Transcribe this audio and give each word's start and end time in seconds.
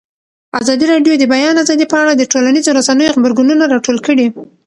ازادي 0.61 0.85
راډیو 0.91 1.13
د 1.17 1.19
د 1.21 1.25
بیان 1.33 1.55
آزادي 1.63 1.85
په 1.89 1.97
اړه 2.01 2.11
د 2.15 2.23
ټولنیزو 2.31 2.75
رسنیو 2.79 3.13
غبرګونونه 3.15 3.63
راټول 3.73 3.97
کړي. 4.07 4.27